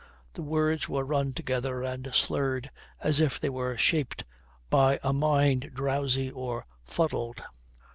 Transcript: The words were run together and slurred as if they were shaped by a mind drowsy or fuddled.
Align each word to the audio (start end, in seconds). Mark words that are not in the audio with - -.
The 0.33 0.41
words 0.41 0.89
were 0.89 1.05
run 1.05 1.31
together 1.33 1.83
and 1.83 2.11
slurred 2.11 2.71
as 3.01 3.19
if 3.19 3.39
they 3.39 3.49
were 3.49 3.77
shaped 3.77 4.23
by 4.71 4.99
a 5.03 5.13
mind 5.13 5.73
drowsy 5.75 6.31
or 6.31 6.65
fuddled. 6.83 7.43